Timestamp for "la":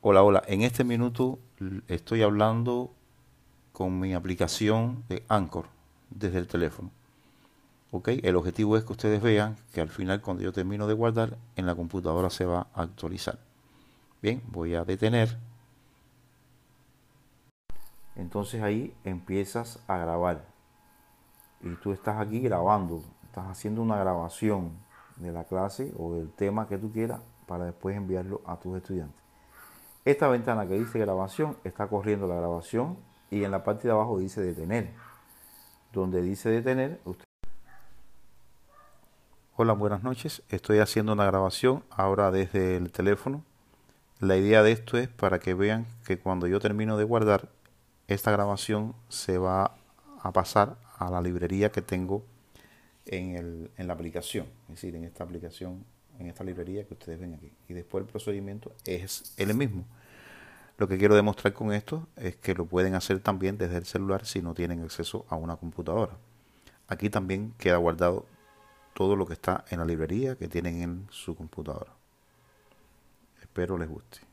11.66-11.74, 25.32-25.42, 32.26-32.36, 33.50-33.62, 44.18-44.38, 51.10-51.20, 53.86-53.92, 69.80-69.84